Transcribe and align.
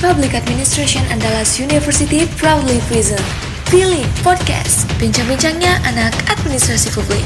Public 0.00 0.32
Administration 0.32 1.04
Andalas 1.12 1.60
University 1.60 2.24
proudly 2.40 2.80
present 2.88 3.20
Pilih 3.68 4.00
Podcast, 4.24 4.88
bincang-bincangnya 4.96 5.76
anak 5.84 6.16
administrasi 6.32 6.88
publik. 6.96 7.20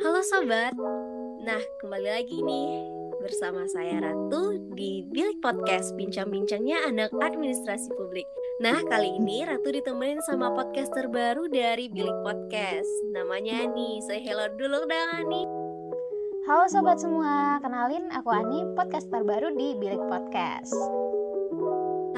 Halo 0.00 0.20
sobat, 0.24 0.72
nah 1.44 1.60
kembali 1.84 2.08
lagi 2.08 2.40
nih 2.40 2.88
bersama 3.20 3.68
saya 3.68 4.00
Ratu 4.00 4.72
di 4.72 5.04
Bilik 5.12 5.44
Podcast 5.44 5.92
Bincang-bincangnya 5.92 6.80
anak 6.88 7.12
administrasi 7.20 7.92
publik. 7.92 8.24
Nah 8.64 8.80
kali 8.88 9.12
ini 9.20 9.44
Ratu 9.44 9.76
ditemenin 9.76 10.24
sama 10.24 10.56
podcast 10.56 10.88
terbaru 10.96 11.52
dari 11.52 11.92
Bilik 11.92 12.16
Podcast. 12.24 12.88
Namanya 13.12 13.60
Ani, 13.60 14.00
saya 14.08 14.24
hello 14.24 14.48
dulu 14.56 14.88
dong 14.88 15.10
Ani. 15.20 15.71
Halo 16.42 16.66
sobat 16.66 16.98
semua, 16.98 17.62
kenalin 17.62 18.10
aku 18.10 18.34
Ani, 18.34 18.66
podcast 18.74 19.06
terbaru 19.14 19.54
di 19.54 19.78
Bilik 19.78 20.02
Podcast. 20.10 20.74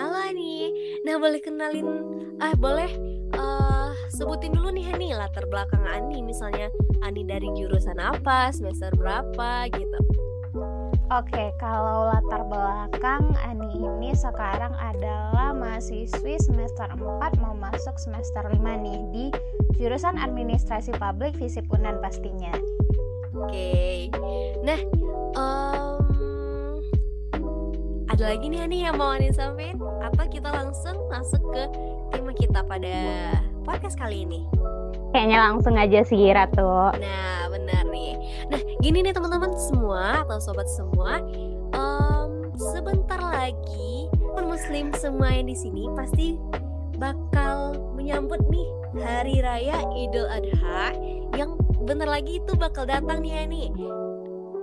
Halo 0.00 0.16
Ani, 0.16 0.72
nah 1.04 1.20
boleh 1.20 1.44
kenalin, 1.44 1.84
ah 2.40 2.56
boleh 2.56 2.88
uh, 3.36 3.92
sebutin 4.08 4.56
dulu 4.56 4.72
nih 4.72 4.96
Ani 4.96 5.12
latar 5.12 5.44
belakang 5.52 5.84
Ani, 5.84 6.24
misalnya 6.24 6.72
Ani 7.04 7.28
dari 7.28 7.52
jurusan 7.52 8.00
apa, 8.00 8.48
semester 8.48 8.88
berapa 8.96 9.68
gitu. 9.76 10.00
Oke, 11.12 11.52
kalau 11.60 12.08
latar 12.08 12.48
belakang 12.48 13.28
Ani 13.44 13.76
ini 13.76 14.16
sekarang 14.16 14.72
adalah 14.80 15.52
mahasiswi 15.52 16.40
semester 16.40 16.88
4 16.96 17.44
mau 17.44 17.52
masuk 17.52 17.92
semester 18.00 18.40
5 18.40 18.56
nih 18.56 19.00
di 19.12 19.24
jurusan 19.76 20.16
Administrasi 20.16 20.96
Publik 20.96 21.36
Visip 21.36 21.68
Unan 21.68 22.00
pastinya. 22.00 22.56
Oke, 23.34 23.50
okay. 23.50 23.98
nah 24.62 24.78
um, 25.34 26.78
ada 28.06 28.30
lagi 28.30 28.46
nih 28.46 28.62
Ani 28.62 28.86
yang 28.86 28.94
mau 28.94 29.10
Ani 29.10 29.34
sampaikan? 29.34 29.82
Apa 30.06 30.30
kita 30.30 30.54
langsung 30.54 30.94
masuk 31.10 31.42
ke 31.50 31.62
tema 32.14 32.30
kita 32.38 32.62
pada 32.62 32.94
podcast 33.66 33.98
kali 33.98 34.22
ini? 34.22 34.46
Kayaknya 35.10 35.50
langsung 35.50 35.74
aja 35.74 36.06
sih 36.06 36.30
Ratu. 36.30 36.94
Nah 36.94 37.50
benar 37.50 37.82
nih. 37.90 38.14
Nah 38.54 38.62
gini 38.78 39.02
nih 39.02 39.10
teman-teman 39.10 39.50
semua 39.58 40.22
atau 40.22 40.38
sobat 40.38 40.70
semua, 40.70 41.18
um, 41.74 42.54
sebentar 42.54 43.18
lagi 43.18 44.06
muslim 44.46 44.94
semua 44.94 45.34
yang 45.34 45.50
di 45.50 45.58
sini 45.58 45.90
pasti 45.98 46.38
bakal 47.02 47.74
menyambut 47.98 48.38
nih 48.46 48.68
hari 49.02 49.42
raya 49.42 49.82
Idul 49.98 50.30
Adha 50.30 50.94
yang 51.34 51.58
bentar 51.84 52.08
lagi 52.08 52.40
itu 52.40 52.52
bakal 52.56 52.88
datang 52.88 53.20
nih 53.20 53.44
Hani. 53.44 53.64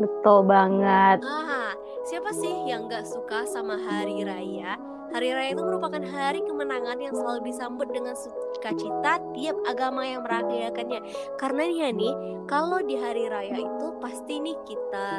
Betul 0.02 0.50
banget. 0.50 1.22
Ah, 1.22 1.78
siapa 2.10 2.34
sih 2.34 2.66
yang 2.66 2.90
gak 2.90 3.06
suka 3.06 3.46
sama 3.46 3.78
hari 3.78 4.26
raya? 4.26 4.76
Hari 5.12 5.30
raya 5.36 5.50
itu 5.54 5.62
merupakan 5.62 6.02
hari 6.02 6.42
kemenangan 6.42 6.98
yang 6.98 7.14
selalu 7.14 7.52
disambut 7.52 7.92
dengan 7.92 8.16
sukacita 8.18 9.20
tiap 9.36 9.58
agama 9.68 10.08
yang 10.08 10.24
merayakannya. 10.26 11.04
Karena 11.38 11.68
nih 11.68 11.92
nih, 11.94 12.14
kalau 12.48 12.80
di 12.82 12.96
hari 12.98 13.28
raya 13.30 13.60
itu 13.60 13.88
pasti 14.00 14.40
nih 14.40 14.58
kita 14.66 15.10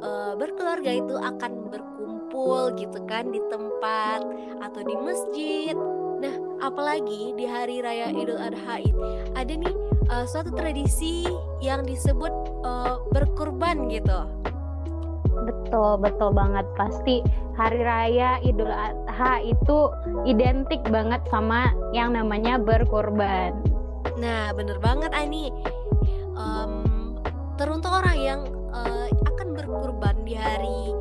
uh, 0.00 0.32
berkeluarga 0.38 0.94
itu 0.94 1.14
akan 1.18 1.68
berkumpul 1.68 2.72
gitu 2.78 3.02
kan 3.04 3.28
di 3.34 3.42
tempat 3.50 4.22
atau 4.62 4.80
di 4.86 4.94
masjid. 4.94 5.74
Nah, 6.22 6.32
apalagi 6.64 7.34
di 7.36 7.44
hari 7.44 7.84
raya 7.84 8.08
Idul 8.14 8.40
Adha 8.40 8.80
itu 8.80 9.02
ada 9.36 9.52
nih 9.52 9.85
uh, 10.10 10.24
suatu 10.26 10.54
tradisi 10.54 11.26
yang 11.62 11.86
disebut 11.86 12.32
uh, 12.62 13.02
berkurban 13.10 13.90
gitu. 13.90 14.20
Betul, 15.36 16.00
betul 16.00 16.30
banget. 16.32 16.64
Pasti 16.74 17.20
hari 17.54 17.84
raya 17.84 18.40
Idul 18.40 18.72
Adha 18.72 19.44
itu 19.44 19.92
identik 20.24 20.80
banget 20.88 21.20
sama 21.28 21.70
yang 21.92 22.16
namanya 22.16 22.56
berkurban. 22.56 23.52
Nah, 24.16 24.52
bener 24.56 24.80
banget 24.80 25.12
Ani. 25.12 25.52
Um, 26.36 27.16
teruntuk 27.60 27.92
orang 27.92 28.16
yang 28.16 28.40
uh, 28.72 29.08
akan 29.28 29.56
berkurban 29.56 30.16
di 30.24 30.36
hari 30.36 30.95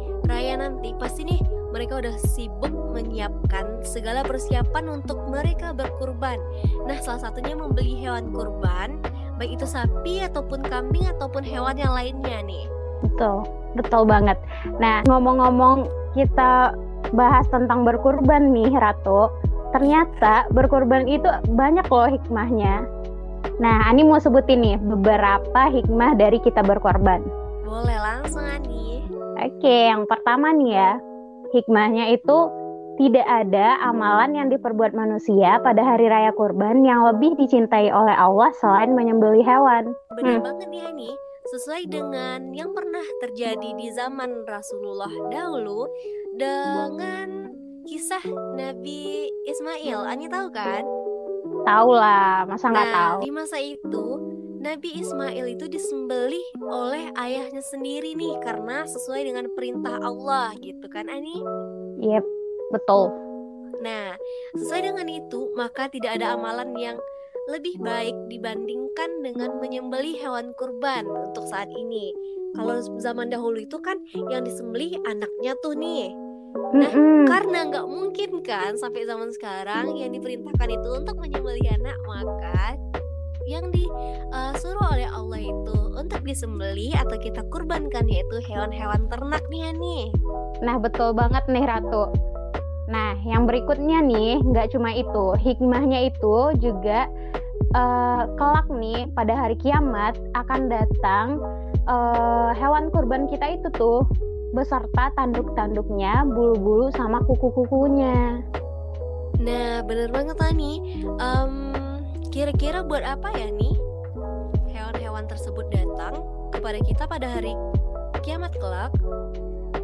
raya 0.56 0.72
nanti, 0.72 0.96
pasti 0.96 1.28
nih 1.28 1.44
mereka 1.76 2.00
udah 2.00 2.16
sibuk 2.16 2.72
menyiapkan 2.96 3.84
segala 3.84 4.24
persiapan 4.24 4.88
untuk 4.88 5.20
mereka 5.28 5.76
berkurban. 5.76 6.40
Nah, 6.88 6.96
salah 7.04 7.28
satunya 7.28 7.60
membeli 7.60 8.00
hewan 8.00 8.32
kurban, 8.32 9.04
baik 9.36 9.60
itu 9.60 9.68
sapi 9.68 10.24
ataupun 10.24 10.64
kambing 10.64 11.04
ataupun 11.20 11.44
hewan 11.44 11.76
yang 11.76 11.92
lainnya 11.92 12.40
nih. 12.48 12.64
Betul, 13.04 13.44
betul 13.76 14.08
banget. 14.08 14.40
Nah, 14.80 15.04
ngomong-ngomong 15.12 15.92
kita 16.16 16.72
bahas 17.12 17.44
tentang 17.52 17.84
berkurban 17.84 18.56
nih, 18.56 18.72
Ratu. 18.72 19.28
Ternyata 19.76 20.48
berkurban 20.56 21.04
itu 21.04 21.28
banyak 21.52 21.84
loh 21.92 22.08
hikmahnya. 22.08 22.88
Nah, 23.60 23.92
Ani 23.92 24.08
mau 24.08 24.24
sebutin 24.24 24.64
nih 24.64 24.80
beberapa 24.80 25.68
hikmah 25.68 26.16
dari 26.16 26.40
kita 26.40 26.64
berkorban. 26.64 27.20
Boleh 27.68 28.00
langsung, 28.00 28.48
Ani. 28.48 28.95
Oke, 29.36 29.92
yang 29.92 30.08
pertama 30.08 30.56
nih 30.56 30.72
ya, 30.76 30.92
Hikmahnya 31.52 32.16
itu 32.16 32.38
tidak 32.96 33.28
ada 33.28 33.76
amalan 33.84 34.32
yang 34.36 34.48
diperbuat 34.48 34.96
manusia 34.96 35.60
pada 35.60 35.84
hari 35.84 36.08
raya 36.08 36.32
kurban 36.32 36.88
yang 36.88 37.04
lebih 37.04 37.36
dicintai 37.36 37.92
oleh 37.92 38.16
Allah 38.16 38.52
selain 38.64 38.96
menyembelih 38.96 39.44
hewan. 39.44 39.92
Benar 40.16 40.40
hmm. 40.40 40.46
banget 40.48 40.68
nih 40.72 40.84
ini 40.96 41.12
sesuai 41.46 41.84
dengan 41.92 42.56
yang 42.56 42.74
pernah 42.74 43.04
terjadi 43.22 43.70
di 43.78 43.88
zaman 43.94 44.48
Rasulullah 44.50 45.12
dahulu 45.30 45.86
dengan 46.34 47.54
kisah 47.86 48.24
Nabi 48.58 49.30
Ismail. 49.46 50.10
Ani 50.10 50.26
tahu 50.26 50.48
kan? 50.50 50.84
Tahu 51.66 51.90
lah, 51.94 52.50
masa 52.50 52.66
nggak 52.74 52.90
nah, 52.90 52.96
tahu? 52.98 53.18
Di 53.22 53.32
masa 53.32 53.58
itu 53.62 54.06
Nabi 54.66 54.98
Ismail 54.98 55.46
itu 55.46 55.70
disembelih 55.70 56.42
oleh 56.66 57.14
ayahnya 57.22 57.62
sendiri 57.62 58.18
nih 58.18 58.34
karena 58.42 58.82
sesuai 58.90 59.30
dengan 59.30 59.46
perintah 59.54 60.02
Allah 60.02 60.58
gitu 60.58 60.90
kan 60.90 61.06
Ani? 61.06 61.38
Yep, 62.02 62.26
betul. 62.74 63.14
Nah, 63.86 64.18
sesuai 64.58 64.90
dengan 64.90 65.06
itu 65.06 65.54
maka 65.54 65.86
tidak 65.94 66.18
ada 66.18 66.34
amalan 66.34 66.74
yang 66.82 66.98
lebih 67.46 67.78
baik 67.78 68.18
dibandingkan 68.26 69.22
dengan 69.22 69.62
menyembelih 69.62 70.18
hewan 70.18 70.50
kurban 70.58 71.06
untuk 71.06 71.46
saat 71.46 71.70
ini. 71.70 72.10
Kalau 72.58 72.82
zaman 72.98 73.30
dahulu 73.30 73.62
itu 73.62 73.78
kan 73.86 74.02
yang 74.34 74.42
disembelih 74.42 74.98
anaknya 75.06 75.54
tuh 75.62 75.78
nih. 75.78 76.10
Nah, 76.74 76.90
mm 76.90 76.98
-hmm. 76.98 77.24
karena 77.30 77.70
nggak 77.70 77.86
mungkin 77.86 78.42
kan 78.42 78.74
sampai 78.82 79.06
zaman 79.06 79.30
sekarang 79.30 79.94
yang 79.94 80.10
diperintahkan 80.10 80.74
itu 80.74 80.90
untuk 80.90 81.22
menyembelih 81.22 81.70
anak, 81.70 82.00
maka 82.10 82.80
yang 83.46 83.70
disuruh 83.70 84.82
uh, 84.82 84.94
oleh 84.94 85.10
Allah 85.10 85.42
itu 85.42 85.78
untuk 85.96 86.22
disembeli 86.26 86.92
atau 86.98 87.18
kita 87.22 87.46
kurbankan 87.54 88.10
yaitu 88.10 88.42
hewan-hewan 88.50 89.06
ternak 89.10 89.46
nih 89.54 89.74
nih. 89.74 90.10
Nah 90.66 90.82
betul 90.82 91.14
banget 91.14 91.46
nih 91.50 91.66
Ratu. 91.66 92.10
Nah 92.90 93.18
yang 93.26 93.46
berikutnya 93.46 94.02
nih 94.06 94.42
nggak 94.42 94.74
cuma 94.74 94.94
itu 94.94 95.38
hikmahnya 95.42 96.10
itu 96.10 96.36
juga 96.62 97.10
uh, 97.78 98.30
kelak 98.38 98.68
nih 98.70 99.10
pada 99.14 99.34
hari 99.34 99.58
kiamat 99.62 100.18
akan 100.34 100.70
datang 100.70 101.42
uh, 101.86 102.54
hewan 102.54 102.90
kurban 102.90 103.30
kita 103.30 103.62
itu 103.62 103.70
tuh 103.74 104.06
beserta 104.56 105.12
tanduk-tanduknya, 105.20 106.24
bulu-bulu 106.24 106.88
sama 106.96 107.20
kuku-kukunya. 107.28 108.40
Nah 109.44 109.84
bener 109.84 110.08
banget 110.16 110.40
Tani. 110.40 111.04
Um, 111.20 111.76
Kira-kira 112.36 112.84
buat 112.84 113.00
apa 113.00 113.32
ya 113.32 113.48
nih 113.48 113.80
hewan-hewan 114.76 115.24
tersebut 115.24 115.72
datang 115.72 116.20
kepada 116.52 116.84
kita 116.84 117.08
pada 117.08 117.32
hari 117.32 117.56
kiamat 118.28 118.52
kelak? 118.60 118.92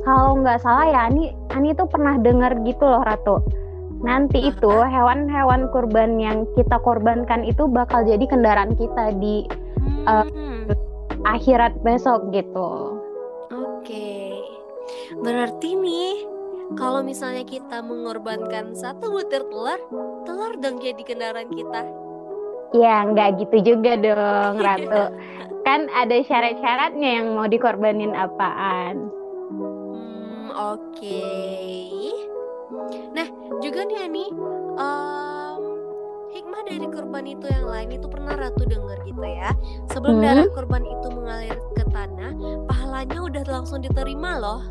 Kalau 0.03 0.35
nggak 0.35 0.59
salah 0.59 0.83
ya, 0.83 1.07
Ani, 1.07 1.31
Ani 1.55 1.71
tuh 1.71 1.87
pernah 1.87 2.19
dengar 2.19 2.51
gitu 2.67 2.83
loh 2.83 3.07
Ratu. 3.07 3.39
Nanti 4.03 4.51
itu 4.51 4.67
hewan-hewan 4.67 5.71
kurban 5.71 6.19
yang 6.19 6.43
kita 6.59 6.75
korbankan 6.83 7.47
itu 7.47 7.71
bakal 7.71 8.03
jadi 8.03 8.27
kendaraan 8.27 8.75
kita 8.75 9.15
di 9.15 9.47
hmm. 9.47 10.03
uh, 10.11 10.27
akhirat 11.31 11.71
besok 11.87 12.35
gitu. 12.35 12.99
Oke, 13.47 14.35
berarti 15.23 15.79
nih 15.79 16.27
kalau 16.75 16.99
misalnya 16.99 17.47
kita 17.47 17.79
mengorbankan 17.79 18.75
satu 18.75 19.07
butir 19.07 19.47
telur, 19.47 19.79
telur 20.27 20.59
dong 20.59 20.83
jadi 20.83 20.99
kendaraan 20.99 21.47
kita. 21.47 22.00
Ya, 22.71 23.03
nggak 23.03 23.29
gitu 23.43 23.75
juga 23.75 23.99
dong, 23.99 24.59
Ratu. 24.65 25.11
kan 25.61 25.85
ada 25.93 26.17
syarat-syaratnya 26.25 27.09
yang 27.21 27.27
mau 27.37 27.45
dikorbanin 27.45 28.17
apaan. 28.17 29.11
Hmm, 29.51 30.49
oke. 30.49 30.97
Okay. 30.97 32.09
Nah, 33.13 33.27
juga 33.61 33.85
nih 33.85 33.97
Ani, 34.07 34.25
um, 34.79 35.61
hikmah 36.33 36.61
dari 36.65 36.87
korban 36.89 37.25
itu 37.27 37.45
yang 37.45 37.67
lain 37.67 37.89
itu 37.93 38.07
pernah 38.09 38.33
Ratu 38.39 38.63
dengar 38.65 38.97
gitu 39.05 39.21
ya. 39.21 39.51
Sebelum 39.91 40.17
hmm? 40.17 40.25
darah 40.25 40.49
korban 40.55 40.83
itu 40.87 41.07
mengalir 41.13 41.57
ke 41.77 41.83
tanah, 41.91 42.31
pahalanya 42.71 43.19
udah 43.21 43.43
langsung 43.45 43.83
diterima 43.83 44.39
loh 44.39 44.65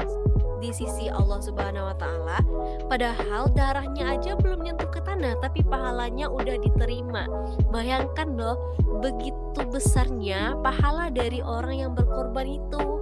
di 0.61 0.71
sisi 0.71 1.09
Allah 1.09 1.41
Subhanahu 1.41 1.89
wa 1.91 1.97
taala. 1.97 2.39
Padahal 2.87 3.49
darahnya 3.57 4.15
aja 4.15 4.37
belum 4.37 4.62
nyentuh 4.62 4.89
ke 4.93 5.01
tanah 5.03 5.41
tapi 5.41 5.65
pahalanya 5.65 6.29
udah 6.29 6.61
diterima. 6.61 7.25
Bayangkan 7.73 8.37
loh, 8.37 8.77
begitu 9.01 9.61
besarnya 9.73 10.55
pahala 10.61 11.09
dari 11.09 11.41
orang 11.41 11.77
yang 11.89 11.93
berkorban 11.97 12.47
itu. 12.47 13.01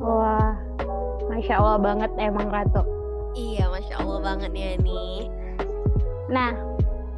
Wah, 0.00 0.56
masya 1.32 1.56
Allah 1.56 1.78
banget 1.80 2.12
emang 2.20 2.52
Ratu. 2.52 2.84
Iya, 3.34 3.72
masya 3.72 3.94
Allah 4.04 4.18
banget 4.20 4.52
ya 4.52 4.70
nih. 4.80 5.32
Nah, 6.30 6.52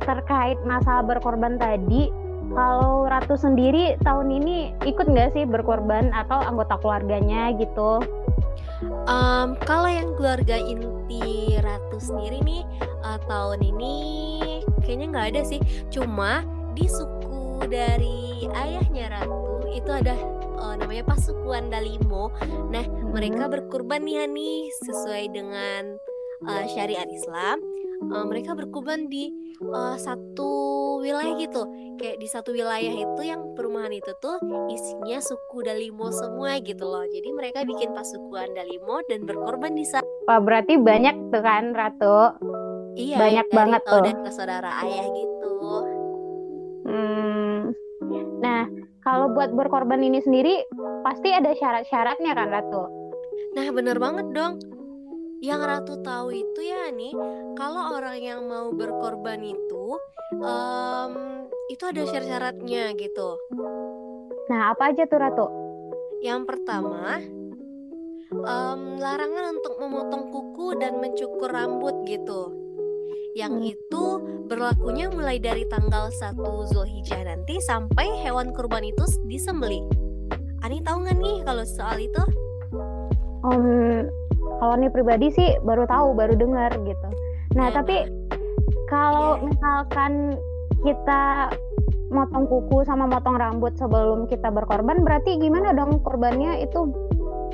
terkait 0.02 0.58
masalah 0.64 1.04
berkorban 1.04 1.58
tadi, 1.58 2.10
kalau 2.52 3.08
Ratu 3.08 3.38
sendiri 3.38 3.96
tahun 4.04 4.28
ini 4.28 4.76
ikut 4.84 5.08
nggak 5.08 5.32
sih 5.32 5.44
berkorban 5.48 6.12
atau 6.12 6.42
anggota 6.42 6.76
keluarganya 6.84 7.54
gitu? 7.56 8.04
Um, 9.06 9.54
kalau 9.62 9.86
yang 9.86 10.14
keluarga 10.18 10.58
inti 10.58 11.56
Ratu 11.62 11.98
sendiri 12.02 12.42
nih 12.42 12.62
uh, 13.06 13.18
tahun 13.30 13.62
ini 13.62 13.96
kayaknya 14.82 15.06
nggak 15.12 15.26
ada 15.36 15.42
sih. 15.46 15.60
Cuma 15.90 16.42
di 16.72 16.86
suku 16.88 17.66
dari 17.68 18.46
ayahnya 18.50 19.12
Ratu 19.12 19.70
itu 19.72 19.90
ada 19.90 20.14
uh, 20.58 20.74
namanya 20.74 21.06
pasukan 21.06 21.70
Dalimo. 21.70 22.30
Nah 22.70 22.84
hmm. 22.84 23.14
mereka 23.14 23.50
berkurban 23.50 24.02
nih 24.02 24.26
nih 24.26 24.70
sesuai 24.86 25.24
dengan 25.30 25.82
uh, 26.46 26.64
syariat 26.70 27.06
Islam. 27.08 27.62
Uh, 28.02 28.26
mereka 28.26 28.58
berkurban 28.58 29.06
di 29.06 29.30
uh, 29.70 29.96
satu 29.98 30.50
wilayah 31.02 31.38
gitu. 31.38 31.62
Kayak 31.98 32.16
di 32.18 32.28
satu 32.30 32.50
wilayah 32.50 32.90
itu 32.90 33.22
yang 33.22 33.54
perumahan 33.54 33.94
itu 33.94 34.10
tuh 34.18 34.42
isinya 34.70 35.22
suku 35.22 35.62
Dalimo 35.62 36.10
semua 36.10 36.58
gitu 36.58 36.82
loh. 36.82 37.06
Jadi 37.06 37.28
mereka 37.30 37.62
bikin 37.62 37.94
pasukan 37.94 38.50
Dalimo 38.56 39.02
dan 39.06 39.22
berkorban 39.22 39.78
di 39.78 39.86
sana. 39.86 40.06
Wah 40.26 40.42
berarti 40.42 40.78
banyak 40.78 41.30
tuh 41.30 41.42
kan 41.42 41.70
Ratu? 41.74 42.18
Iya 42.98 43.16
banyak 43.16 43.46
banget 43.54 43.82
tuh. 43.88 44.02
dan 44.04 44.16
ke 44.20 44.30
saudara 44.34 44.70
ayah 44.84 45.06
gitu. 45.12 45.50
Hmm. 46.82 47.72
nah 48.42 48.66
kalau 49.06 49.30
buat 49.32 49.54
berkorban 49.54 50.02
ini 50.02 50.18
sendiri 50.18 50.66
pasti 51.06 51.30
ada 51.30 51.54
syarat-syaratnya 51.54 52.34
kan 52.34 52.48
Ratu? 52.50 52.84
Nah 53.56 53.66
bener 53.70 53.96
banget 53.96 54.26
dong 54.34 54.58
yang 55.42 55.58
Ratu 55.58 55.98
tahu 56.06 56.30
itu 56.30 56.60
ya 56.62 56.94
nih 56.94 57.10
kalau 57.58 57.98
orang 57.98 58.22
yang 58.22 58.46
mau 58.46 58.70
berkorban 58.70 59.42
itu 59.42 59.98
um, 60.38 61.12
itu 61.66 61.82
ada 61.82 62.06
syarat-syaratnya 62.06 62.94
gitu. 62.94 63.34
Nah 64.46 64.70
apa 64.70 64.94
aja 64.94 65.02
tuh 65.02 65.18
Ratu? 65.18 65.46
Yang 66.22 66.46
pertama 66.46 67.18
um, 68.30 69.02
larangan 69.02 69.58
untuk 69.58 69.74
memotong 69.82 70.30
kuku 70.30 70.78
dan 70.78 71.02
mencukur 71.02 71.50
rambut 71.50 72.06
gitu. 72.06 72.54
Yang 73.34 73.54
hmm. 73.58 73.72
itu 73.74 74.04
berlakunya 74.46 75.10
mulai 75.10 75.42
dari 75.42 75.66
tanggal 75.66 76.06
1 76.22 76.38
Zulhijjah 76.70 77.26
nanti 77.26 77.58
sampai 77.66 78.06
hewan 78.22 78.54
kurban 78.54 78.86
itu 78.86 79.02
disembelih. 79.26 79.82
Ani 80.62 80.78
tahu 80.86 81.02
nggak 81.02 81.18
nih 81.18 81.36
kalau 81.42 81.66
soal 81.66 81.98
itu? 81.98 82.22
Um, 83.42 84.06
kalau 84.62 84.78
nih 84.78 84.94
pribadi 84.94 85.34
sih 85.34 85.58
baru 85.66 85.90
tahu 85.90 86.14
baru 86.14 86.38
dengar 86.38 86.70
gitu 86.86 87.08
nah 87.58 87.66
yeah. 87.66 87.74
tapi 87.74 87.96
kalau 88.86 89.42
yeah. 89.42 89.50
misalkan 89.50 90.12
kita 90.86 91.50
motong 92.14 92.46
kuku 92.46 92.86
sama 92.86 93.10
motong 93.10 93.34
rambut 93.34 93.74
sebelum 93.74 94.30
kita 94.30 94.54
berkorban 94.54 95.02
berarti 95.02 95.34
gimana 95.42 95.74
dong 95.74 95.98
korbannya 96.06 96.62
itu 96.62 96.94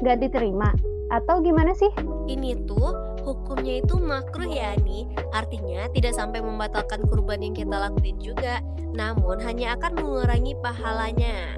gak 0.04 0.20
diterima 0.20 0.70
atau 1.08 1.40
gimana 1.40 1.72
sih? 1.72 1.88
Ini 2.28 2.68
tuh 2.68 2.92
hukumnya 3.24 3.80
itu 3.80 3.96
makruh 3.96 4.44
ya 4.44 4.76
nih 4.84 5.08
Artinya 5.32 5.88
tidak 5.96 6.12
sampai 6.12 6.44
membatalkan 6.44 7.00
kurban 7.08 7.40
yang 7.40 7.56
kita 7.56 7.72
lakuin 7.72 8.20
juga 8.20 8.60
Namun 8.92 9.40
hanya 9.40 9.72
akan 9.80 9.96
mengurangi 9.96 10.52
pahalanya 10.60 11.56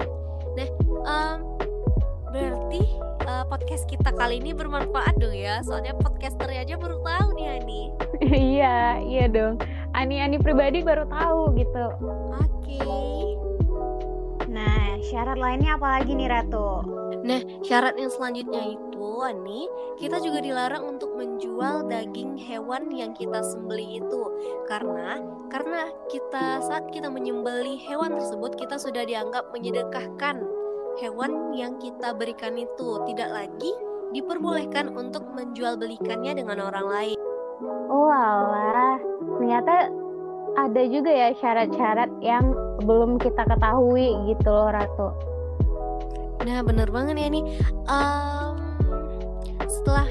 Nah 0.55 0.69
um, 1.03 1.37
berarti 2.31 3.10
uh, 3.25 3.45
podcast 3.45 3.85
kita 3.85 4.09
kali 4.13 4.41
ini 4.41 4.53
bermanfaat 4.55 5.17
dong 5.17 5.35
ya. 5.35 5.61
Soalnya 5.65 5.93
podcaster 5.97 6.49
aja 6.49 6.77
baru 6.77 7.01
tahu 7.01 7.27
nih 7.37 7.47
Ani. 7.59 7.81
Iya 8.53 9.01
iya 9.01 9.25
dong. 9.25 9.57
Ani 9.97 10.21
Ani 10.21 10.37
pribadi 10.37 10.85
baru 10.85 11.05
tahu 11.09 11.57
gitu. 11.57 11.85
Oke. 12.37 12.77
Okay. 12.77 13.23
nah 14.51 14.99
syarat 15.07 15.39
lainnya 15.39 15.79
apa 15.79 15.99
lagi 15.99 16.11
nih 16.11 16.27
Ratu? 16.27 16.83
Nah 17.23 17.39
syarat 17.63 17.95
yang 17.95 18.11
selanjutnya 18.11 18.75
itu 18.75 19.07
Ani 19.23 19.65
kita 19.97 20.19
juga 20.21 20.41
dilarang 20.43 20.97
untuk 20.97 21.13
menjual 21.17 21.87
daging 21.87 22.35
hewan 22.35 22.91
yang 22.93 23.15
kita 23.15 23.41
sembeli 23.41 24.03
itu. 24.03 24.21
Karena 24.69 25.17
karena 25.49 25.89
kita 26.11 26.61
saat 26.61 26.91
kita 26.93 27.07
menyembeli 27.09 27.79
hewan 27.89 28.17
tersebut 28.19 28.59
kita 28.59 28.75
sudah 28.77 29.07
dianggap 29.07 29.49
menyedekahkan 29.55 30.60
hewan 30.99 31.55
yang 31.55 31.79
kita 31.79 32.11
berikan 32.11 32.57
itu 32.59 32.99
tidak 33.07 33.29
lagi 33.31 33.71
diperbolehkan 34.11 34.91
untuk 34.91 35.23
menjual 35.31 35.79
belikannya 35.79 36.35
dengan 36.43 36.67
orang 36.67 36.87
lain. 36.87 37.17
Oh 37.87 38.11
alah, 38.11 38.99
ternyata 39.39 39.87
ada 40.59 40.81
juga 40.89 41.11
ya 41.13 41.31
syarat-syarat 41.39 42.11
yang 42.19 42.51
belum 42.83 43.21
kita 43.21 43.47
ketahui 43.47 44.11
gitu 44.27 44.49
loh 44.51 44.73
Ratu. 44.73 45.09
Nah 46.43 46.59
bener 46.65 46.89
banget 46.91 47.15
ya 47.21 47.29
nih. 47.31 47.45
Um, 47.87 48.55
setelah 49.63 50.09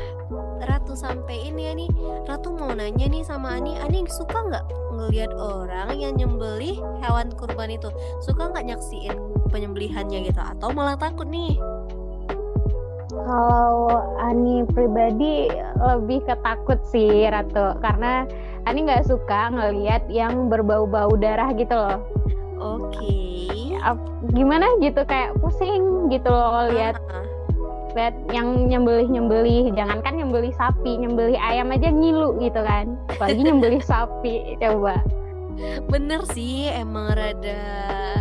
Ratu 0.60 0.94
sampai 0.96 1.50
ini 1.50 1.68
ya 1.68 1.72
nih, 1.76 1.90
Ratu 2.24 2.54
mau 2.56 2.72
nanya 2.72 3.10
nih 3.10 3.24
sama 3.26 3.58
Ani, 3.58 3.76
Ani 3.80 4.06
suka 4.08 4.38
nggak 4.48 4.64
ngelihat 4.96 5.32
orang 5.36 5.96
yang 5.96 6.14
nyembelih 6.16 6.78
hewan 7.02 7.32
kurban 7.34 7.74
itu? 7.74 7.90
Suka 8.22 8.48
nggak 8.52 8.70
nyaksiin 8.70 9.29
penyembelihannya 9.50 10.30
gitu 10.30 10.40
atau 10.40 10.70
malah 10.72 10.96
takut 10.96 11.26
nih 11.26 11.58
kalau 13.10 14.02
Ani 14.22 14.64
pribadi 14.70 15.50
lebih 15.78 16.24
ketakut 16.24 16.80
sih 16.88 17.28
Ratu 17.28 17.78
karena 17.78 18.26
Ani 18.68 18.84
nggak 18.86 19.08
suka 19.08 19.50
ngelihat 19.54 20.04
yang 20.12 20.52
berbau-bau 20.52 21.16
darah 21.16 21.50
gitu 21.56 21.72
loh. 21.72 21.98
Oke. 22.60 23.00
Okay. 23.00 23.80
Gimana 24.36 24.68
gitu 24.84 25.00
kayak 25.08 25.32
pusing 25.40 26.12
gitu 26.12 26.28
loh 26.28 26.68
lihat 26.68 27.00
uh-huh. 27.00 27.24
lihat 27.96 28.14
yang 28.28 28.68
nyembelih 28.68 29.08
nyembelih 29.08 29.72
jangankan 29.72 30.20
nyembelih 30.20 30.52
sapi 30.52 31.00
nyembelih 31.00 31.40
ayam 31.40 31.72
aja 31.72 31.88
ngilu 31.88 32.36
gitu 32.44 32.60
kan 32.60 33.00
apalagi 33.08 33.40
nyembelih 33.40 33.80
sapi 33.90 34.60
coba 34.60 35.00
bener 35.88 36.20
sih 36.36 36.68
emang 36.68 37.16
rada 37.16 38.20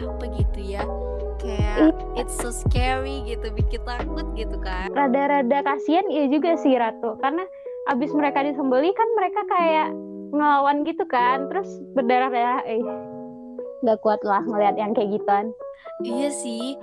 apa 0.00 0.24
gitu 0.32 0.60
ya. 0.60 0.82
Kayak 1.40 1.96
it's 2.20 2.36
so 2.36 2.52
scary 2.52 3.24
gitu 3.24 3.48
bikin 3.56 3.80
takut 3.84 4.28
gitu 4.36 4.56
kan. 4.60 4.92
Rada-rada 4.92 5.64
kasihan 5.64 6.04
iya 6.12 6.28
juga 6.28 6.56
sih 6.60 6.76
Ratu. 6.76 7.16
Karena 7.20 7.44
abis 7.88 8.12
mereka 8.12 8.44
disembeli 8.44 8.92
kan 8.92 9.08
mereka 9.16 9.40
kayak 9.48 9.88
ngelawan 10.32 10.84
gitu 10.84 11.04
kan. 11.08 11.48
Terus 11.48 11.68
berdarah-darah 11.96 12.60
eh 12.68 12.84
nggak 13.80 13.98
kuat 14.04 14.20
lah 14.24 14.44
ngeliat 14.44 14.76
yang 14.76 14.92
kayak 14.92 15.16
gituan. 15.16 15.52
Iya 16.04 16.28
sih. 16.28 16.76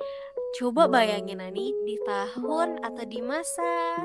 Coba 0.57 0.87
bayangin 0.87 1.43
Ani 1.43 1.75
di 1.85 1.99
tahun 2.07 2.79
atau 2.81 3.03
di 3.05 3.19
masa 3.19 3.99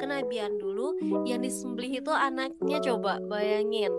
kenabian 0.00 0.56
dulu 0.56 0.96
yang 1.28 1.44
disembelih 1.44 2.00
itu 2.00 2.10
anaknya 2.10 2.80
coba 2.80 3.20
bayangin. 3.28 3.92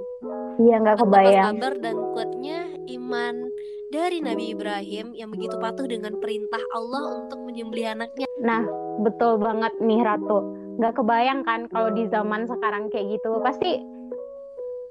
Iya 0.57 0.83
nggak 0.83 0.99
kebayang. 0.99 1.53
Sabar 1.61 1.73
dan 1.79 1.95
kuatnya 2.11 2.59
iman 2.97 3.52
dari 3.93 4.25
Nabi 4.25 4.57
Ibrahim 4.57 5.13
yang 5.13 5.29
begitu 5.29 5.53
patuh 5.61 5.85
dengan 5.85 6.17
perintah 6.17 6.59
Allah 6.73 7.21
untuk 7.21 7.45
menyembelih 7.45 7.93
anaknya. 7.93 8.25
Nah, 8.41 8.65
betul 9.05 9.37
banget 9.37 9.69
nih 9.77 10.01
Ratu. 10.01 10.41
Nggak 10.81 10.97
kebayang 10.97 11.45
kan 11.45 11.69
kalau 11.69 11.93
di 11.93 12.09
zaman 12.09 12.49
sekarang 12.49 12.89
kayak 12.89 13.21
gitu. 13.21 13.37
Pasti 13.45 13.77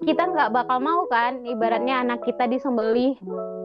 kita 0.07 0.23
nggak 0.31 0.55
bakal 0.55 0.79
mau 0.79 1.03
kan 1.11 1.43
ibaratnya 1.43 2.07
anak 2.07 2.23
kita 2.23 2.47
disembelih. 2.47 3.19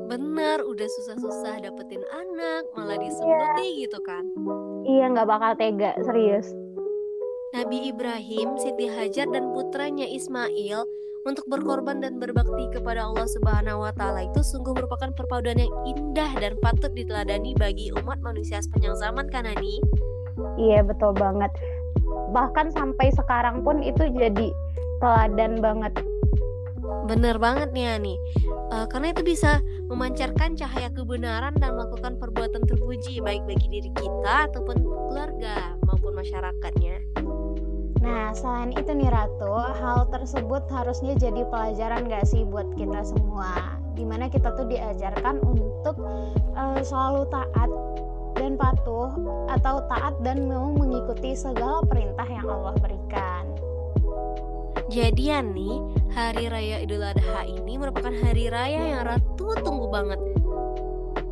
Bener, 0.09 0.65
udah 0.65 0.89
susah-susah 0.89 1.61
dapetin 1.61 2.01
anak, 2.09 2.65
malah 2.73 2.97
disembelih 2.97 3.69
iya. 3.77 3.81
gitu 3.85 3.99
kan. 4.01 4.25
Iya, 4.89 5.05
nggak 5.13 5.27
bakal 5.29 5.51
tega, 5.59 5.93
serius. 6.01 6.49
Nabi 7.53 7.91
Ibrahim, 7.91 8.57
Siti 8.57 8.87
Hajar, 8.89 9.27
dan 9.29 9.51
putranya 9.51 10.07
Ismail 10.07 10.87
untuk 11.27 11.43
berkorban 11.51 11.99
dan 11.99 12.23
berbakti 12.23 12.71
kepada 12.71 13.03
Allah 13.03 13.27
Subhanahu 13.27 13.83
wa 13.83 13.91
taala 13.91 14.23
itu 14.23 14.39
sungguh 14.39 14.71
merupakan 14.71 15.11
perpaduan 15.11 15.59
yang 15.59 15.73
indah 15.83 16.31
dan 16.39 16.55
patut 16.63 16.95
diteladani 16.95 17.51
bagi 17.59 17.91
umat 17.99 18.23
manusia 18.23 18.63
sepanjang 18.63 18.95
zaman 18.95 19.27
kan? 19.27 19.43
Iya, 20.55 20.87
betul 20.87 21.11
banget. 21.19 21.51
Bahkan 22.31 22.71
sampai 22.71 23.11
sekarang 23.11 23.67
pun 23.67 23.83
itu 23.83 24.07
jadi 24.15 24.47
teladan 25.03 25.59
banget. 25.59 25.93
Bener 27.07 27.39
banget 27.39 27.71
nih 27.71 27.99
Ani. 27.99 28.15
Uh, 28.71 28.87
karena 28.87 29.15
itu 29.15 29.23
bisa 29.23 29.63
memancarkan 29.87 30.59
cahaya 30.59 30.91
kebenaran 30.91 31.55
dan 31.59 31.75
melakukan 31.75 32.19
perbuatan 32.19 32.63
terpuji 32.67 33.23
baik 33.23 33.43
bagi 33.47 33.67
diri 33.67 33.91
kita 33.95 34.51
ataupun 34.51 34.75
keluarga 34.83 35.75
maupun 35.87 36.15
masyarakatnya. 36.19 37.06
Selain 38.37 38.71
itu 38.75 38.91
nih 38.93 39.09
Ratu, 39.09 39.53
hal 39.57 40.05
tersebut 40.13 40.63
harusnya 40.69 41.17
jadi 41.17 41.41
pelajaran 41.49 42.05
gak 42.05 42.25
sih 42.29 42.45
buat 42.45 42.69
kita 42.77 43.01
semua? 43.03 43.79
Di 43.97 44.05
mana 44.05 44.29
kita 44.29 44.53
tuh 44.53 44.69
diajarkan 44.69 45.41
untuk 45.41 45.97
uh, 46.53 46.79
selalu 46.85 47.25
taat 47.33 47.69
dan 48.37 48.53
patuh 48.53 49.09
atau 49.49 49.81
taat 49.89 50.13
dan 50.21 50.45
mau 50.45 50.69
mengikuti 50.69 51.33
segala 51.33 51.81
perintah 51.89 52.27
yang 52.29 52.45
Allah 52.45 52.77
berikan. 52.77 53.43
Jadian 54.87 55.51
nih, 55.51 55.75
Hari 56.15 56.45
Raya 56.47 56.77
Idul 56.85 57.03
Adha 57.03 57.43
ini 57.43 57.75
merupakan 57.75 58.13
hari 58.23 58.47
raya 58.47 58.95
yang 58.95 59.03
Ratu 59.03 59.51
tunggu 59.59 59.91
banget. 59.91 60.21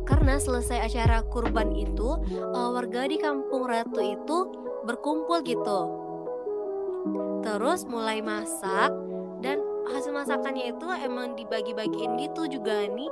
Karena 0.04 0.36
selesai 0.36 0.92
acara 0.92 1.24
kurban 1.24 1.72
itu, 1.72 2.20
uh, 2.52 2.70
warga 2.74 3.08
di 3.08 3.16
kampung 3.16 3.64
Ratu 3.64 4.02
itu 4.02 4.38
berkumpul 4.84 5.40
gitu. 5.42 6.05
Terus 7.46 7.86
mulai 7.86 8.18
masak 8.18 8.90
dan 9.38 9.62
hasil 9.86 10.10
masakannya 10.10 10.74
itu 10.74 10.86
emang 10.98 11.38
dibagi-bagiin 11.38 12.18
gitu 12.18 12.58
juga 12.58 12.90
nih. 12.90 13.06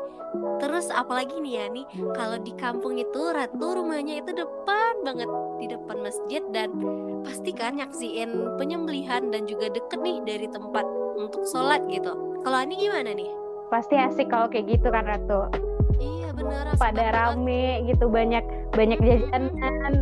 Terus 0.58 0.90
apalagi 0.90 1.38
nih 1.38 1.54
ya 1.62 1.66
nih 1.70 1.86
kalau 2.18 2.42
di 2.42 2.50
kampung 2.58 2.98
itu 2.98 3.30
ratu 3.30 3.78
rumahnya 3.78 4.18
itu 4.18 4.34
depan 4.34 5.06
banget 5.06 5.30
di 5.62 5.66
depan 5.70 6.02
masjid 6.02 6.42
dan 6.50 6.74
pastikan 7.22 7.78
nyaksiin 7.78 8.58
penyembelihan 8.58 9.30
dan 9.30 9.46
juga 9.46 9.70
deket 9.70 10.02
nih 10.02 10.18
dari 10.26 10.50
tempat 10.50 10.82
untuk 11.14 11.46
sholat 11.46 11.86
gitu. 11.86 12.42
Kalau 12.42 12.58
ini 12.66 12.74
gimana 12.74 13.14
nih? 13.14 13.30
Pasti 13.70 13.94
asik 13.94 14.34
kalau 14.34 14.50
kayak 14.50 14.66
gitu 14.66 14.90
kan 14.90 15.06
ratu? 15.06 15.46
Iya 16.02 16.34
bener 16.34 16.74
pada 16.74 17.14
rame 17.14 17.86
gitu 17.86 18.10
banyak 18.10 18.42
banyak 18.74 18.98
jajanan. 18.98 19.94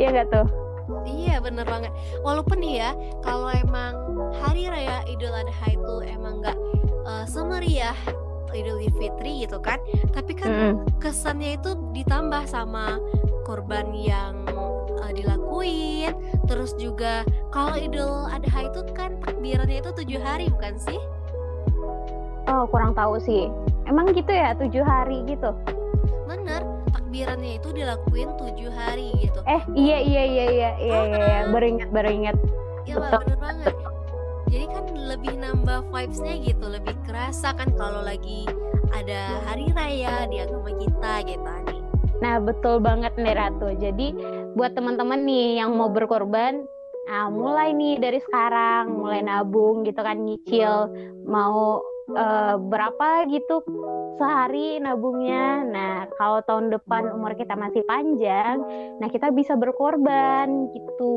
Iya. 0.00 0.24
Gak 0.24 0.32
tuh 0.32 0.67
Iya 1.08 1.40
bener 1.40 1.64
banget 1.64 1.92
Walaupun 2.20 2.60
nih 2.60 2.84
ya 2.84 2.90
Kalau 3.24 3.48
emang 3.48 3.92
Hari 4.44 4.68
Raya 4.68 5.00
Idul 5.08 5.32
Adha 5.32 5.66
itu 5.72 5.94
Emang 6.04 6.44
gak 6.44 6.58
uh, 7.08 7.24
semeriah 7.24 7.96
Idul 8.52 8.80
Fitri 8.96 9.48
gitu 9.48 9.56
kan 9.60 9.80
Tapi 10.12 10.32
kan 10.36 10.50
mm. 10.50 11.00
kesannya 11.00 11.56
itu 11.56 11.76
ditambah 11.96 12.44
sama 12.48 13.00
Korban 13.48 13.92
yang 13.96 14.44
uh, 15.00 15.12
dilakuin 15.12 16.12
Terus 16.44 16.76
juga 16.76 17.24
Kalau 17.48 17.76
Idul 17.76 18.28
Adha 18.28 18.68
itu 18.68 18.80
kan 18.92 19.16
Takbirannya 19.24 19.80
itu 19.80 19.90
tujuh 19.94 20.20
hari 20.20 20.52
bukan 20.52 20.76
sih? 20.76 21.00
Oh 22.48 22.64
kurang 22.68 22.92
tahu 22.96 23.20
sih 23.20 23.48
Emang 23.88 24.12
gitu 24.12 24.28
ya 24.28 24.52
tujuh 24.56 24.84
hari 24.84 25.24
gitu? 25.24 25.56
Bener 26.28 26.57
takbirannya 27.18 27.52
itu 27.58 27.68
dilakuin 27.74 28.30
tujuh 28.38 28.70
hari 28.70 29.10
gitu. 29.18 29.42
Eh 29.42 29.62
iya 29.74 29.98
iya 29.98 30.22
iya 30.22 30.46
iya 30.46 30.46
iya 30.46 30.70
iya, 30.78 31.00
iya. 31.02 31.40
beringat 31.50 31.90
beringat. 31.90 32.36
Iya 32.86 32.94
bener 33.02 33.36
banget. 33.42 33.74
Jadi 34.46 34.66
kan 34.70 34.84
lebih 34.94 35.34
nambah 35.42 35.78
vibesnya 35.90 36.34
gitu 36.46 36.64
lebih 36.70 36.94
kerasa 37.10 37.58
kan 37.58 37.74
kalau 37.74 38.06
lagi 38.06 38.46
ada 38.94 39.42
hari 39.50 39.66
raya 39.74 40.30
di 40.30 40.38
agama 40.38 40.70
kita 40.78 41.12
gitu 41.26 41.50
nih 41.68 41.82
nah 42.18 42.42
betul 42.42 42.78
banget 42.82 43.14
nih 43.18 43.34
Ratu. 43.34 43.74
Jadi 43.78 44.14
buat 44.54 44.74
teman-teman 44.78 45.22
nih 45.22 45.62
yang 45.62 45.74
mau 45.74 45.90
berkorban 45.90 46.66
Nah, 47.08 47.32
mulai 47.32 47.72
nih 47.72 47.96
dari 47.96 48.20
sekarang, 48.20 49.00
mulai 49.00 49.24
nabung 49.24 49.80
gitu 49.80 49.96
kan, 49.96 50.28
nyicil, 50.28 50.92
mau 51.24 51.80
uh, 52.12 52.56
berapa 52.56 53.28
gitu 53.28 53.60
sehari 54.16 54.80
nabungnya. 54.80 55.64
Nah, 55.68 56.08
kalau 56.16 56.40
tahun 56.44 56.72
depan 56.72 57.12
umur 57.12 57.36
kita 57.36 57.54
masih 57.54 57.84
panjang, 57.84 58.60
nah 58.98 59.08
kita 59.08 59.30
bisa 59.32 59.54
berkorban 59.54 60.72
gitu. 60.72 61.14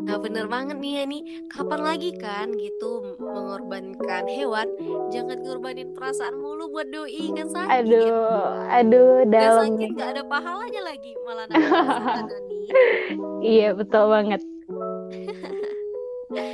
Nah, 0.00 0.16
bener 0.18 0.48
banget 0.48 0.76
nih 0.80 0.92
ya 1.00 1.04
nih. 1.06 1.22
Kapan 1.50 1.80
lagi 1.84 2.10
kan 2.16 2.48
gitu 2.56 3.16
mengorbankan 3.20 4.24
hewan? 4.30 4.68
Jangan 5.12 5.38
ngorbanin 5.44 5.92
perasaan 5.92 6.40
mulu 6.40 6.72
buat 6.72 6.88
doi 6.88 7.24
kan 7.36 7.48
sakit. 7.50 7.70
Aduh, 7.84 8.70
aduh 8.70 9.12
dalam. 9.28 9.76
sakit 9.76 9.90
gak 9.98 10.10
ada 10.16 10.22
pahalanya 10.24 10.82
lagi 10.84 11.12
malah 11.26 11.44
nambah 11.50 12.28
Iya, 13.40 13.74
betul 13.74 14.04
banget. 14.08 14.40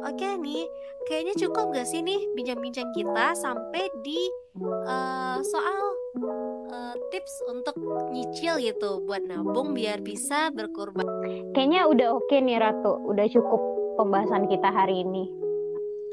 Oke 0.09 0.29
nih, 0.41 0.65
kayaknya 1.07 1.35
cukup 1.39 1.71
gak 1.73 1.87
sih 1.87 2.03
nih 2.03 2.19
bincang-bincang 2.35 2.91
kita 2.93 3.33
sampai 3.39 3.87
di 4.03 4.19
uh, 4.91 5.39
soal 5.41 5.81
uh, 6.75 6.95
tips 7.15 7.35
untuk 7.47 7.79
nyicil 8.11 8.59
gitu 8.59 9.07
buat 9.07 9.23
nabung 9.23 9.73
biar 9.73 10.03
bisa 10.03 10.51
berkorban. 10.51 11.07
Kayaknya 11.55 11.87
udah 11.87 12.09
oke 12.19 12.37
nih 12.37 12.59
Ratu, 12.59 12.99
udah 13.07 13.27
cukup 13.31 13.61
pembahasan 13.97 14.51
kita 14.51 14.69
hari 14.69 15.07
ini. 15.07 15.31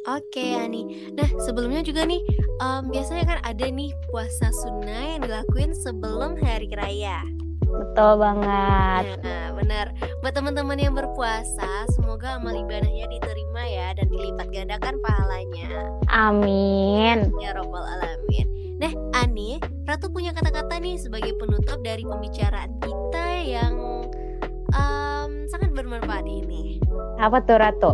Oke 0.04 0.44
okay, 0.44 0.60
Ani. 0.60 1.10
Nah 1.16 1.30
sebelumnya 1.42 1.80
juga 1.80 2.04
nih 2.04 2.20
um, 2.60 2.92
biasanya 2.92 3.24
kan 3.24 3.40
ada 3.48 3.66
nih 3.72 3.90
puasa 4.12 4.52
sunnah 4.52 5.16
yang 5.16 5.22
dilakuin 5.24 5.72
sebelum 5.74 6.36
hari 6.38 6.68
raya. 6.76 7.24
Betul 7.74 8.12
banget. 8.22 9.18
Nah, 9.26 9.48
benar. 9.58 9.88
Buat 10.22 10.34
teman-teman 10.38 10.78
yang 10.78 10.94
berpuasa, 10.94 11.90
semoga 11.94 12.38
amal 12.38 12.54
ibadahnya 12.54 13.10
diterima 13.10 13.64
ya 13.66 13.98
dan 13.98 14.08
dilipat 14.14 14.48
gandakan 14.54 14.96
pahalanya. 15.02 15.70
Amin. 16.14 17.34
Ya 17.42 17.58
robbal 17.58 17.82
alamin. 17.82 18.48
Nah, 18.78 18.92
Ani, 19.18 19.58
Ratu 19.90 20.12
punya 20.14 20.32
kata-kata 20.36 20.78
nih 20.80 21.00
sebagai 21.02 21.34
penutup 21.40 21.82
dari 21.82 22.06
pembicaraan 22.06 22.72
kita 22.84 23.28
yang 23.44 23.74
um, 24.76 25.32
sangat 25.50 25.72
bermanfaat 25.74 26.28
ini. 26.28 26.78
Apa 27.18 27.42
tuh 27.44 27.58
Ratu? 27.60 27.92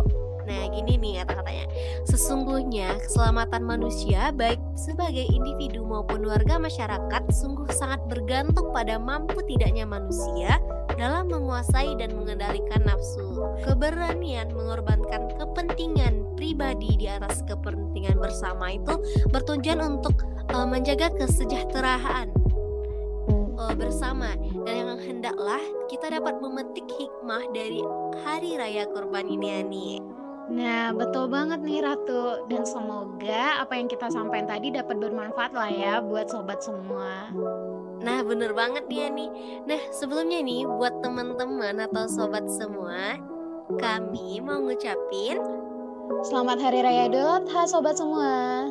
Nah, 0.50 0.66
gini 0.74 0.98
nih 0.98 1.22
kata-katanya. 1.22 1.69
Sesungguhnya 2.08 2.96
keselamatan 3.02 3.62
manusia 3.64 4.32
baik 4.32 4.60
sebagai 4.72 5.26
individu 5.28 5.84
maupun 5.84 6.24
warga 6.24 6.56
masyarakat 6.56 7.22
sungguh 7.28 7.68
sangat 7.74 8.00
bergantung 8.08 8.72
pada 8.72 8.96
mampu 8.96 9.44
tidaknya 9.44 9.84
manusia 9.84 10.56
dalam 10.96 11.28
menguasai 11.28 11.96
dan 12.00 12.16
mengendalikan 12.16 12.80
nafsu. 12.84 13.44
Keberanian 13.64 14.52
mengorbankan 14.52 15.32
kepentingan 15.36 16.24
pribadi 16.36 16.96
di 16.96 17.06
atas 17.08 17.44
kepentingan 17.44 18.16
bersama 18.16 18.72
itu 18.72 18.96
bertujuan 19.28 19.80
untuk 20.00 20.24
uh, 20.52 20.64
menjaga 20.64 21.12
kesejahteraan 21.20 22.32
uh, 23.60 23.74
bersama 23.76 24.32
dan 24.64 24.74
yang 24.88 25.00
hendaklah 25.00 25.60
kita 25.92 26.16
dapat 26.16 26.40
memetik 26.40 26.88
hikmah 26.96 27.44
dari 27.52 27.84
hari 28.24 28.56
raya 28.56 28.88
kurban 28.88 29.28
ini 29.28 29.48
Ani. 29.60 30.19
Nah, 30.50 30.90
betul 30.90 31.30
banget 31.30 31.62
nih 31.62 31.80
Ratu. 31.80 32.46
Dan 32.50 32.66
semoga 32.66 33.62
apa 33.62 33.78
yang 33.78 33.86
kita 33.86 34.10
sampaikan 34.10 34.50
tadi 34.50 34.74
dapat 34.74 34.98
bermanfaat 34.98 35.54
lah 35.54 35.70
ya 35.70 35.94
buat 36.02 36.26
sobat 36.26 36.60
semua. 36.60 37.30
Nah, 38.02 38.18
bener 38.26 38.50
banget 38.52 38.90
dia 38.90 39.06
nih. 39.08 39.62
Nah, 39.64 39.80
sebelumnya 39.94 40.42
nih 40.42 40.66
buat 40.66 40.98
teman-teman 41.00 41.78
atau 41.86 42.10
sobat 42.10 42.50
semua, 42.50 43.14
kami 43.78 44.42
mau 44.42 44.58
ngucapin 44.58 45.38
Selamat 46.26 46.58
Hari 46.58 46.82
Raya 46.82 47.06
Idul 47.06 47.22
Adha 47.22 47.70
sobat 47.70 47.94
semua. 47.94 48.66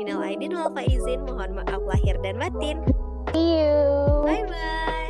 Minal 0.00 0.24
aidin 0.24 0.56
wal 0.56 0.72
faizin, 0.72 1.20
mohon 1.28 1.52
maaf 1.60 1.84
lahir 1.84 2.16
dan 2.24 2.40
batin. 2.40 2.80
See 3.36 3.60
you. 3.60 3.76
Bye 4.24 4.48
bye. 4.48 5.07